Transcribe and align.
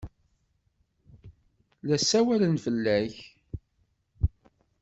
La 1.87 1.97
ssawalen 2.01 2.55
fell-ak. 2.63 3.15